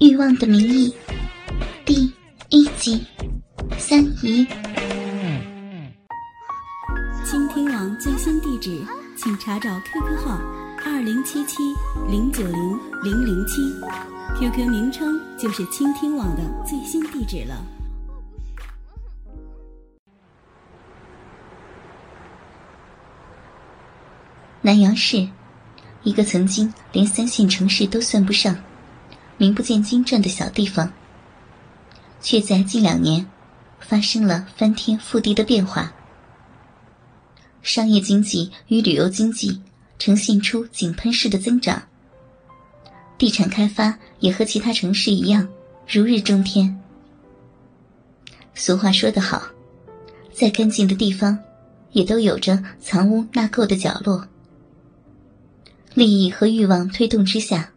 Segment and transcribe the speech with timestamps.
[0.00, 0.88] 欲望的名义》
[1.84, 2.12] 第
[2.48, 3.06] 一集，
[3.78, 4.46] 三姨。
[7.24, 8.82] 倾听网最新地址，
[9.16, 10.40] 请查找 QQ 号
[10.84, 11.62] 二零七七
[12.08, 13.62] 零九零零零七
[14.38, 17.64] ，QQ 名称就是倾听网的最新地址了。
[24.60, 25.28] 南阳市，
[26.02, 28.56] 一个曾经连三线城市都算不上。
[29.44, 30.90] 名不见经传的小地方，
[32.22, 33.26] 却在近两年
[33.78, 35.92] 发生了翻天覆地的变化。
[37.60, 39.60] 商业经济与旅游经济
[39.98, 41.82] 呈现出井喷式的增长，
[43.18, 45.46] 地产开发也和其他城市一样
[45.86, 46.80] 如日中天。
[48.54, 49.42] 俗话说得好，
[50.32, 51.38] 再干净的地方，
[51.92, 54.26] 也都有着藏污纳垢的角落。
[55.92, 57.73] 利益和欲望推动之下。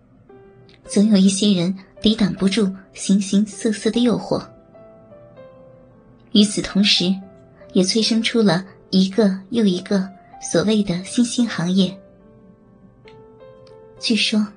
[0.88, 4.42] 总有一些人抵挡不住形形色色的诱惑，
[6.32, 7.14] 与此同时，
[7.74, 10.10] 也催生出了一个又一个
[10.42, 11.96] 所谓的新兴行业。
[14.00, 14.48] 据说，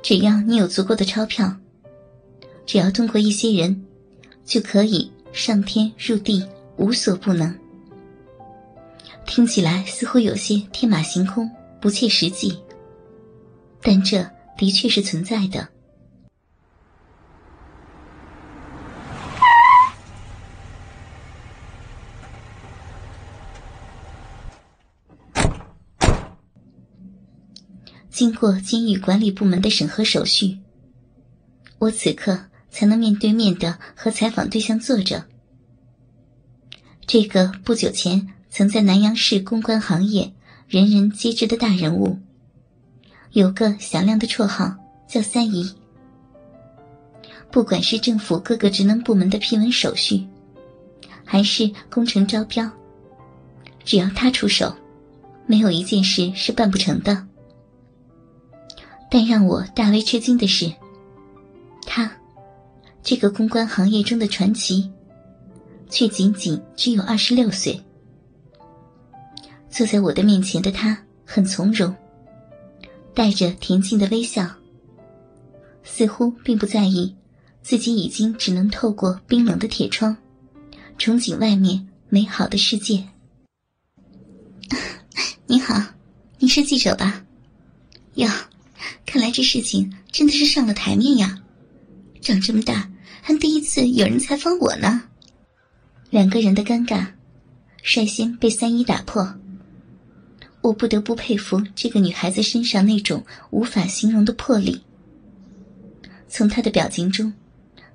[0.00, 1.56] 只要你有足够的钞票，
[2.64, 3.84] 只要通过一些人，
[4.44, 6.46] 就可以上天入地，
[6.76, 7.52] 无所不能。
[9.26, 12.56] 听起来似乎有些天马行空、不切实际，
[13.82, 14.24] 但这。
[14.62, 15.70] 的确是存在的。
[28.08, 30.60] 经过监狱管理部门的审核手续，
[31.80, 35.26] 我此刻才能面对面的和采访对象坐着。
[37.04, 40.32] 这个不久前曾在南阳市公关行业
[40.68, 42.20] 人人皆知的大人物。
[43.32, 44.74] 有个响亮的绰号
[45.08, 45.74] 叫三姨。
[47.50, 50.26] 不管是政府各个职能部门的批文手续，
[51.24, 52.70] 还是工程招标，
[53.84, 54.74] 只要他出手，
[55.46, 57.26] 没有一件事是办不成的。
[59.10, 60.70] 但让我大为吃惊的是，
[61.86, 62.10] 他，
[63.02, 64.90] 这个公关行业中的传奇，
[65.88, 67.82] 却仅仅只有二十六岁。
[69.70, 71.94] 坐在我的面前的他很从容。
[73.14, 74.48] 带着恬静的微笑，
[75.82, 77.14] 似乎并不在意
[77.62, 80.16] 自己已经只能透过冰冷的铁窗，
[80.98, 83.04] 憧憬外面美好的世界。
[85.46, 85.74] 你好，
[86.38, 87.24] 你是记者吧？
[88.14, 88.28] 哟，
[89.04, 91.38] 看来这事情真的是上了台面呀！
[92.20, 92.90] 长这么大
[93.20, 95.02] 还第一次有人采访我呢。
[96.08, 97.06] 两个人的尴尬，
[97.82, 99.34] 率先被三一打破。
[100.62, 104.80] 我不得不佩服这个女孩子身上那种无法形容的魄力。
[106.28, 107.32] 从她的表情中，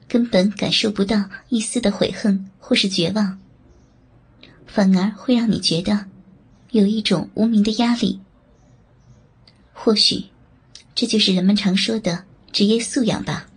[0.08, 3.40] 根本感受不到一丝的悔恨或是绝望，
[4.66, 6.06] 反而会让你觉得
[6.72, 8.20] 有一种无名的压力。
[9.74, 10.26] 或许，
[10.94, 13.48] 这就是人们常说的职业素养吧。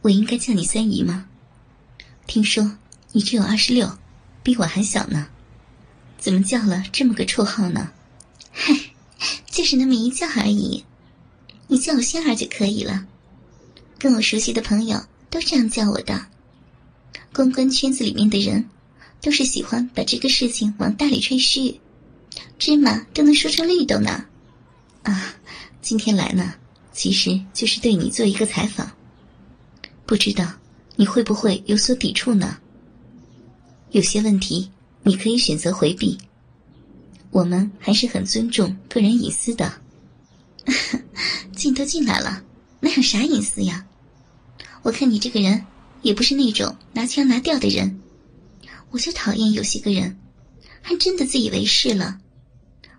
[0.00, 1.26] 我应该叫你三姨吗？
[2.26, 2.78] 听说
[3.12, 3.98] 你只有二十六，
[4.42, 5.28] 比我还小呢，
[6.16, 7.92] 怎么叫了这么个绰号呢？
[8.60, 8.74] 嗨，
[9.46, 10.82] 就是那么一叫而已，
[11.68, 13.06] 你叫我仙儿就可以了。
[13.96, 16.26] 跟我熟悉的朋友都这样叫我的。
[17.32, 18.68] 公关圈子里面的人，
[19.22, 21.78] 都是喜欢把这个事情往大里吹嘘，
[22.58, 24.24] 芝麻都能说成绿豆呢。
[25.04, 25.36] 啊，
[25.80, 26.54] 今天来呢，
[26.92, 28.90] 其实就是对你做一个采访。
[30.04, 30.52] 不知道
[30.96, 32.58] 你会不会有所抵触呢？
[33.92, 34.68] 有些问题
[35.04, 36.18] 你可以选择回避。
[37.30, 39.72] 我们还是很尊重个人隐私的。
[41.54, 42.42] 进都进来了，
[42.80, 43.84] 那有啥隐私呀？
[44.82, 45.66] 我看你这个人
[46.02, 48.00] 也不是那种拿腔拿调的人，
[48.90, 50.16] 我就讨厌有些个人，
[50.80, 52.20] 还真的自以为是了。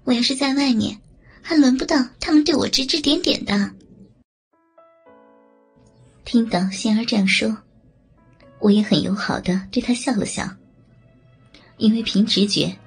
[0.04, 1.00] 我要是在外面，
[1.42, 3.72] 还轮不到他们对我指指点点的。
[6.26, 7.58] 听到仙儿这样说，
[8.60, 10.50] 我也很友好的对他笑了笑，
[11.78, 12.78] 因为凭直觉，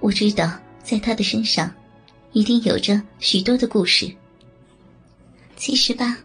[0.00, 0.60] 我知道。
[0.82, 1.72] 在他的身上，
[2.32, 4.10] 一定有着许多的故事。
[5.56, 6.18] 其实吧，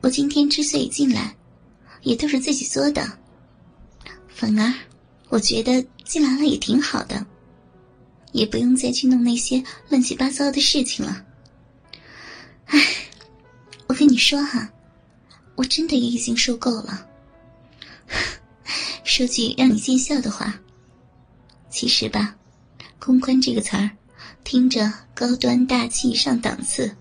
[0.00, 1.34] 我今天之所以进来，
[2.02, 3.18] 也都是自己作的。
[4.28, 4.72] 反而，
[5.28, 7.26] 我觉得进来了也挺好的，
[8.32, 11.24] 也不用再去弄那些乱七八糟的事情了。
[12.66, 12.80] 唉，
[13.86, 14.70] 我跟你说哈，
[15.56, 17.06] 我真的也已经受够了。
[19.02, 20.60] 说句让你见笑的话，
[21.70, 22.36] 其实吧。
[23.08, 23.88] 公关这个词儿，
[24.44, 26.94] 听着高端大气上档次，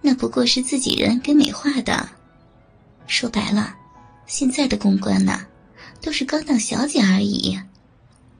[0.00, 2.08] 那不过是自己人给美化的。
[3.08, 3.74] 说白了，
[4.28, 5.44] 现在的公关呐，
[6.00, 7.58] 都是高档小姐而已。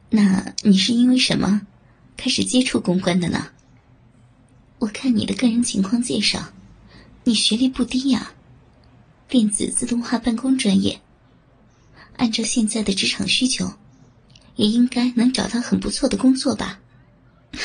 [0.08, 1.62] 那你是因为什么
[2.16, 3.48] 开始接触公关的呢？
[4.78, 6.40] 我看你的个人情况介绍，
[7.24, 8.30] 你学历不低呀，
[9.28, 11.00] 电子自动化办公专业。
[12.18, 13.68] 按照现在的职场需求，
[14.58, 16.80] 也应该能找到很不错的工作吧？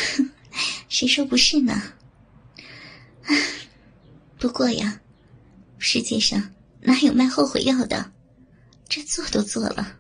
[0.88, 1.82] 谁说不是呢？
[4.38, 5.02] 不过呀，
[5.80, 6.52] 世界上
[6.82, 8.12] 哪有卖后悔药的？
[8.88, 9.98] 这做都做了。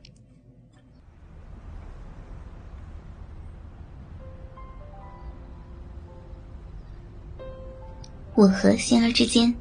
[8.35, 9.51] 我和仙儿之间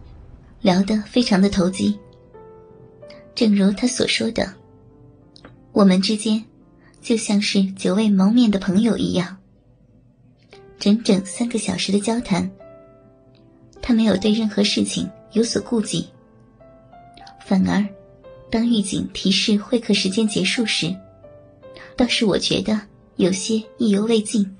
[0.60, 1.98] 聊得非常的投机，
[3.34, 4.54] 正如他所说的，
[5.72, 6.44] 我们之间
[7.02, 9.36] 就像是久未谋面的朋友一样。
[10.78, 12.50] 整整三个小时的交谈，
[13.82, 16.08] 他没有对任何事情有所顾忌，
[17.44, 17.86] 反而
[18.50, 20.94] 当狱警提示会客时间结束时，
[21.96, 22.80] 倒是我觉得
[23.16, 24.56] 有些意犹未尽。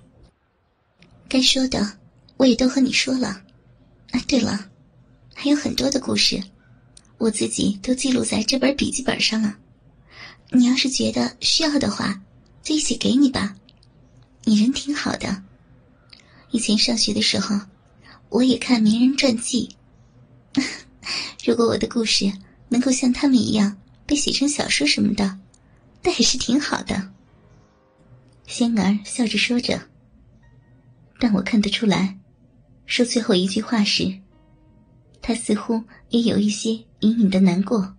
[1.29, 1.97] 该说的
[2.37, 3.41] 我也都和你说了。
[4.11, 4.69] 啊，对了，
[5.33, 6.43] 还有很多的故事，
[7.19, 9.57] 我自己都记录在这本笔记本上了。
[10.51, 12.21] 你要是觉得需要的话，
[12.63, 13.57] 就一起给你吧。
[14.45, 15.43] 你人挺好的，
[16.51, 17.61] 以前上学的时候，
[18.29, 19.77] 我也看名人传记。
[21.45, 22.33] 如果我的故事
[22.69, 23.77] 能够像他们一样
[24.07, 25.39] 被写成小说什么的，
[26.03, 27.11] 那也是挺好的。
[28.47, 29.81] 仙儿笑着说着，
[31.19, 32.19] 但我看得出来。
[32.85, 34.19] 说最后一句话时，
[35.23, 37.95] 他似乎也有一些隐隐的难过。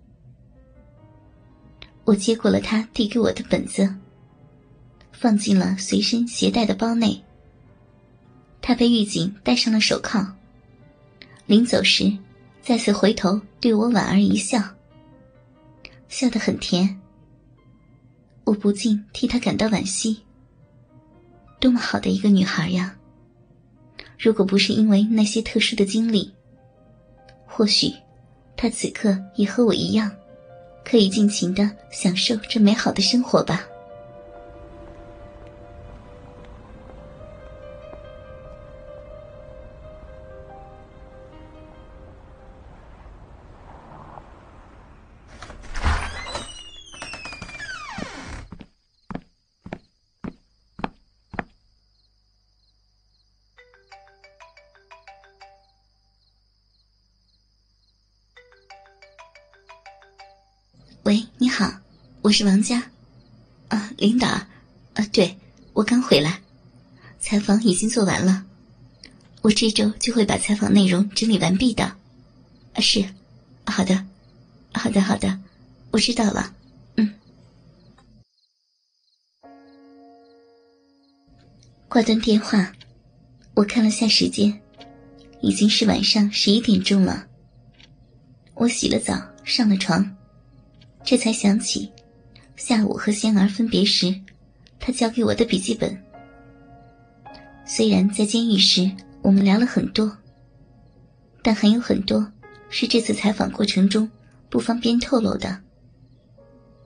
[2.04, 3.95] 我接过了他递给我的本子，
[5.13, 7.24] 放进了随身携带的包内。
[8.62, 10.25] 他被狱警戴上了手铐，
[11.45, 12.12] 临走时，
[12.62, 14.62] 再次回头对我莞尔一笑，
[16.10, 17.00] 笑得很甜。
[18.44, 20.21] 我不禁替他感到惋惜。
[21.60, 22.94] 多么好的一个女孩呀！
[24.18, 26.33] 如果不是因为那些特殊的经历，
[27.45, 27.94] 或许
[28.56, 30.12] 他此刻也和我一样，
[30.86, 33.65] 可以尽情的享受这美好的生活吧。
[61.03, 61.69] 喂，你好，
[62.21, 62.81] 我是王佳，
[63.67, 64.47] 啊，领导，啊，
[65.11, 65.35] 对，
[65.73, 66.39] 我刚回来，
[67.19, 68.45] 采访已经做完了，
[69.41, 73.05] 我这周就会把采访内容整理完毕的，啊，是，
[73.65, 74.05] 好的，
[74.73, 75.38] 好的，好的，
[75.91, 76.55] 我知道了，
[76.95, 77.13] 嗯。
[81.89, 82.71] 挂断电话，
[83.55, 84.57] 我看了下时间，
[85.41, 87.27] 已经是晚上十一点钟了，
[88.53, 90.15] 我洗了澡，上了床。
[91.03, 91.91] 这才想起，
[92.55, 94.13] 下午和仙儿分别时，
[94.79, 96.01] 他交给我的笔记本。
[97.65, 98.89] 虽然在监狱时
[99.21, 100.17] 我们聊了很多，
[101.41, 102.31] 但还有很多
[102.69, 104.09] 是这次采访过程中
[104.50, 105.61] 不方便透露的。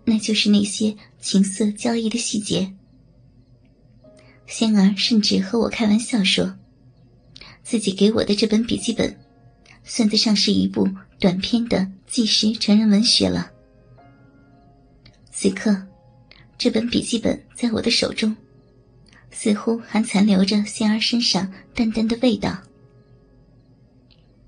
[0.03, 2.73] 那就是那些情色交易的细节。
[4.45, 6.55] 仙儿甚至和我开玩笑说，
[7.61, 9.19] 自己给我的这本笔记本，
[9.83, 10.87] 算得上是一部
[11.19, 13.51] 短篇的纪实成人文学了。
[15.39, 15.79] 此刻，
[16.57, 18.35] 这本笔记本在我的手中，
[19.29, 22.57] 似乎还残留着仙儿身上淡淡的味道。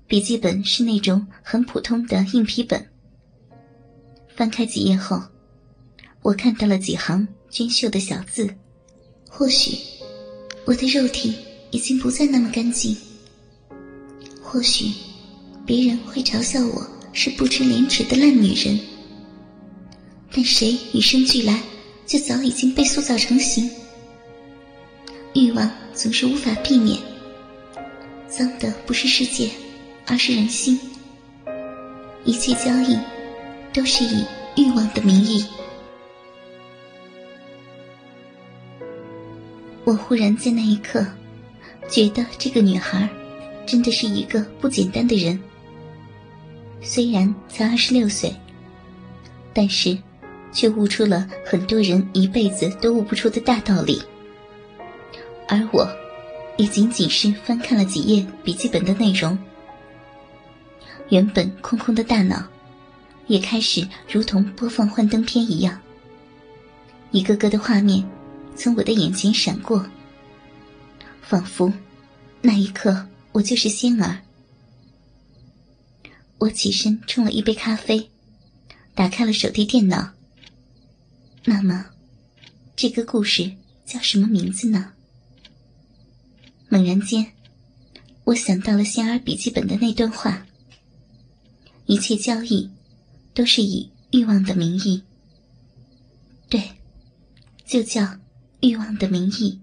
[0.08, 2.84] 笔记本是那种很普通的硬皮本。
[4.34, 5.22] 翻开几页后，
[6.22, 8.52] 我看到了几行娟秀的小字
[9.30, 9.78] ：“或许，
[10.64, 11.36] 我的肉体
[11.70, 12.96] 已经不再那么干净。
[14.42, 14.92] 或许，
[15.64, 18.76] 别人会嘲笑我是不知廉耻的烂女人。”
[20.32, 21.60] 但谁与生俱来，
[22.06, 23.68] 就早已经被塑造成型。
[25.34, 26.98] 欲望总是无法避免，
[28.28, 29.50] 脏的不是世界，
[30.06, 30.78] 而是人心。
[32.24, 32.96] 一切交易，
[33.72, 34.24] 都是以
[34.56, 35.44] 欲望的名义。
[39.84, 41.04] 我忽然在那一刻，
[41.88, 43.08] 觉得这个女孩，
[43.66, 45.36] 真的是一个不简单的人。
[46.80, 48.32] 虽然才二十六岁，
[49.52, 49.98] 但是。
[50.52, 54.02] 却悟出了很多人一辈子都悟不出的大道理，
[55.48, 55.88] 而我，
[56.56, 59.38] 也仅仅是翻看了几页笔记本的内容。
[61.08, 62.42] 原本空空的大脑，
[63.26, 65.80] 也开始如同播放幻灯片一样，
[67.10, 68.04] 一个个的画面
[68.54, 69.84] 从我的眼前闪过，
[71.20, 71.72] 仿佛
[72.40, 74.18] 那一刻我就是仙儿。
[76.38, 78.08] 我起身冲了一杯咖啡，
[78.94, 80.10] 打开了手提电脑。
[81.44, 81.86] 那么，
[82.76, 84.92] 这个故事叫什么名字呢？
[86.68, 87.32] 猛然间，
[88.24, 90.46] 我想到了仙儿笔记本的那段话：
[91.86, 92.70] 一切交易。
[93.32, 95.04] 都是以欲望的名义，
[96.48, 96.60] 对，
[97.64, 98.18] 就叫
[98.60, 99.60] 欲望的名义。